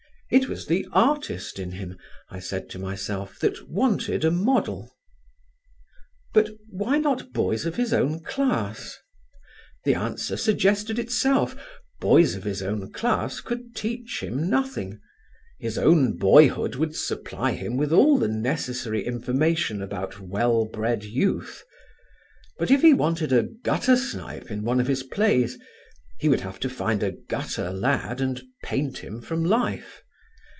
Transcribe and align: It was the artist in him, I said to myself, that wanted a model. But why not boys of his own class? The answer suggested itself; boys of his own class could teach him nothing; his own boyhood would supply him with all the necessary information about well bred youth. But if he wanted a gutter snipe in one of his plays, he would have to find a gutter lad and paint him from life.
It 0.33 0.47
was 0.47 0.67
the 0.67 0.87
artist 0.93 1.59
in 1.59 1.71
him, 1.73 1.97
I 2.29 2.39
said 2.39 2.69
to 2.69 2.79
myself, 2.79 3.37
that 3.39 3.67
wanted 3.67 4.23
a 4.23 4.31
model. 4.31 4.95
But 6.33 6.51
why 6.69 6.99
not 6.99 7.33
boys 7.33 7.65
of 7.65 7.75
his 7.75 7.91
own 7.91 8.21
class? 8.23 8.97
The 9.83 9.93
answer 9.93 10.37
suggested 10.37 10.97
itself; 10.97 11.57
boys 11.99 12.35
of 12.35 12.45
his 12.45 12.63
own 12.63 12.93
class 12.93 13.41
could 13.41 13.75
teach 13.75 14.23
him 14.23 14.49
nothing; 14.49 15.01
his 15.59 15.77
own 15.77 16.15
boyhood 16.15 16.75
would 16.75 16.95
supply 16.95 17.51
him 17.51 17.75
with 17.75 17.91
all 17.91 18.17
the 18.17 18.29
necessary 18.29 19.05
information 19.05 19.81
about 19.81 20.21
well 20.21 20.63
bred 20.63 21.03
youth. 21.03 21.65
But 22.57 22.71
if 22.71 22.81
he 22.81 22.93
wanted 22.93 23.33
a 23.33 23.43
gutter 23.43 23.97
snipe 23.97 24.49
in 24.49 24.63
one 24.63 24.79
of 24.79 24.87
his 24.87 25.03
plays, 25.03 25.59
he 26.21 26.29
would 26.29 26.39
have 26.39 26.57
to 26.61 26.69
find 26.69 27.03
a 27.03 27.11
gutter 27.11 27.71
lad 27.73 28.21
and 28.21 28.41
paint 28.63 28.99
him 28.99 29.19
from 29.21 29.43
life. 29.43 30.01